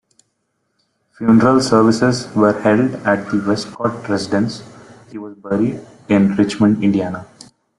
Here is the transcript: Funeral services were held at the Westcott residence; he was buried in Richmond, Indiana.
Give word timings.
Funeral 1.11 1.59
services 1.61 2.27
were 2.33 2.59
held 2.59 2.95
at 3.05 3.29
the 3.29 3.37
Westcott 3.47 4.09
residence; 4.09 4.63
he 5.11 5.19
was 5.19 5.35
buried 5.35 5.79
in 6.09 6.35
Richmond, 6.37 6.83
Indiana. 6.83 7.27